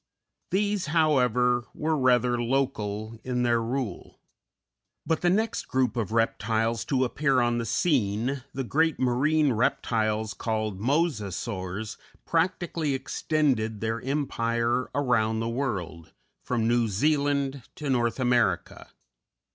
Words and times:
These, 0.49 0.87
however, 0.87 1.65
were 1.75 1.95
rather 1.95 2.41
local 2.41 3.19
in 3.23 3.43
their 3.43 3.61
rule; 3.61 4.19
but 5.05 5.21
the 5.21 5.29
next 5.29 5.67
group 5.67 5.95
of 5.95 6.11
reptiles 6.11 6.83
to 6.85 7.05
appear 7.05 7.39
on 7.39 7.59
the 7.59 7.67
scene, 7.67 8.43
the 8.51 8.63
great 8.63 8.97
marine 8.99 9.53
reptiles 9.53 10.33
called 10.33 10.79
Mosasaurs, 10.79 11.97
practically 12.25 12.95
extended 12.95 13.79
their 13.79 14.01
empire 14.01 14.89
around 14.95 15.39
the 15.39 15.47
world, 15.49 16.13
from 16.41 16.67
New 16.67 16.87
Zealand 16.87 17.61
to 17.75 17.87
North 17.87 18.19
America. 18.19 18.89